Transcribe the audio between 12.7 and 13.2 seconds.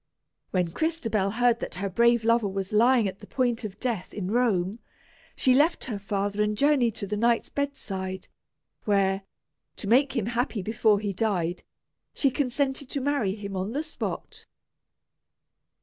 to